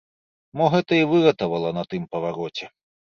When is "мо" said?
0.61-0.69